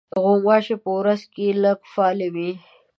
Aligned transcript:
غوماشې 0.23 0.75
په 0.83 0.89
ورځ 0.99 1.21
کې 1.33 1.47
لږ 1.63 1.79
فعالې 1.93 2.29
وي. 2.35 2.51